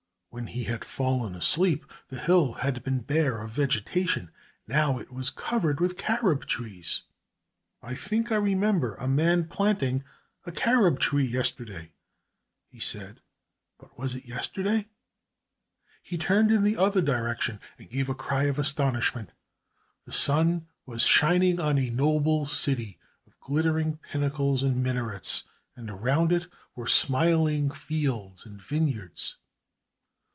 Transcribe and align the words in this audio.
When 0.33 0.47
he 0.47 0.63
had 0.63 0.85
fallen 0.85 1.35
asleep 1.35 1.83
the 2.07 2.17
hill 2.17 2.53
had 2.53 2.85
been 2.85 3.01
bare 3.01 3.41
of 3.41 3.51
vegetation. 3.51 4.31
Now 4.65 4.97
it 4.97 5.11
was 5.11 5.29
covered 5.29 5.81
with 5.81 5.97
carob 5.97 6.45
trees. 6.45 7.01
"I 7.83 7.95
think 7.95 8.31
I 8.31 8.37
remember 8.37 8.95
a 8.95 9.09
man 9.09 9.49
planting 9.49 10.05
a 10.45 10.53
carob 10.53 10.99
tree 11.01 11.25
yesterday," 11.25 11.91
he 12.69 12.79
said. 12.79 13.19
"But 13.77 13.99
was 13.99 14.15
it 14.15 14.23
yesterday?" 14.25 14.87
He 16.01 16.17
turned 16.17 16.49
in 16.49 16.63
the 16.63 16.77
other 16.77 17.01
direction 17.01 17.59
and 17.77 17.89
gave 17.89 18.07
a 18.07 18.15
cry 18.15 18.43
of 18.43 18.57
astonishment. 18.57 19.33
The 20.05 20.13
sun 20.13 20.69
was 20.85 21.01
shining 21.03 21.59
on 21.59 21.77
a 21.77 21.89
noble 21.89 22.45
city 22.45 22.99
of 23.27 23.37
glittering 23.41 23.97
pinnacles 23.97 24.63
and 24.63 24.81
minarets, 24.81 25.43
and 25.75 25.89
around 25.89 26.31
it 26.31 26.47
were 26.73 26.87
smiling 26.87 27.69
fields 27.69 28.45
and 28.45 28.61
vineyards. 28.61 29.35